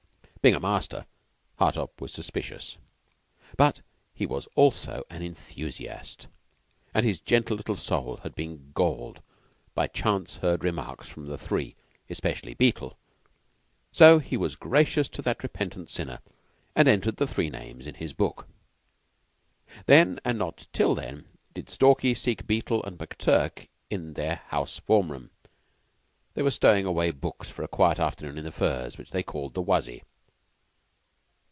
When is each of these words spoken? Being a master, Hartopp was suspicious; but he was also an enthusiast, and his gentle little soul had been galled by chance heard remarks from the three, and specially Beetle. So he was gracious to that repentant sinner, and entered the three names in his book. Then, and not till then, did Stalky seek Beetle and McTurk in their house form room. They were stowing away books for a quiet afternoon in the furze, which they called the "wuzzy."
Being 0.43 0.55
a 0.55 0.59
master, 0.59 1.05
Hartopp 1.59 2.01
was 2.01 2.11
suspicious; 2.11 2.77
but 3.57 3.81
he 4.11 4.25
was 4.25 4.47
also 4.55 5.03
an 5.07 5.21
enthusiast, 5.21 6.25
and 6.95 7.05
his 7.05 7.19
gentle 7.19 7.55
little 7.55 7.75
soul 7.75 8.17
had 8.23 8.33
been 8.33 8.71
galled 8.73 9.21
by 9.75 9.85
chance 9.85 10.37
heard 10.37 10.63
remarks 10.63 11.07
from 11.07 11.27
the 11.27 11.37
three, 11.37 11.75
and 12.09 12.17
specially 12.17 12.55
Beetle. 12.55 12.97
So 13.91 14.17
he 14.17 14.35
was 14.35 14.55
gracious 14.55 15.07
to 15.09 15.21
that 15.21 15.43
repentant 15.43 15.91
sinner, 15.91 16.21
and 16.75 16.87
entered 16.87 17.17
the 17.17 17.27
three 17.27 17.51
names 17.51 17.85
in 17.85 17.93
his 17.93 18.11
book. 18.13 18.47
Then, 19.85 20.19
and 20.25 20.39
not 20.39 20.65
till 20.73 20.95
then, 20.95 21.25
did 21.53 21.69
Stalky 21.69 22.15
seek 22.15 22.47
Beetle 22.47 22.83
and 22.83 22.97
McTurk 22.97 23.67
in 23.91 24.13
their 24.13 24.37
house 24.47 24.79
form 24.79 25.11
room. 25.11 25.29
They 26.33 26.41
were 26.41 26.49
stowing 26.49 26.87
away 26.87 27.11
books 27.11 27.51
for 27.51 27.61
a 27.61 27.67
quiet 27.67 27.99
afternoon 27.99 28.39
in 28.39 28.45
the 28.45 28.51
furze, 28.51 28.97
which 28.97 29.11
they 29.11 29.21
called 29.21 29.53
the 29.53 29.61
"wuzzy." 29.61 30.01